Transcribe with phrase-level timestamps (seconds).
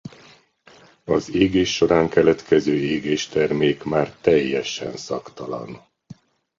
[1.03, 5.85] Az égés során keletkező égéstermék már teljesen szagtalan.